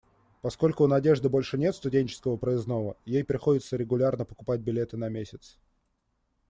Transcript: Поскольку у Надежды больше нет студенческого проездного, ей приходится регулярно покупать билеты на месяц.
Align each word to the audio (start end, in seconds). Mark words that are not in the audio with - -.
Поскольку 0.41 0.85
у 0.85 0.87
Надежды 0.87 1.29
больше 1.29 1.59
нет 1.59 1.75
студенческого 1.75 2.35
проездного, 2.35 2.97
ей 3.05 3.23
приходится 3.23 3.77
регулярно 3.77 4.25
покупать 4.25 4.59
билеты 4.59 4.97
на 4.97 5.09
месяц. 5.09 5.59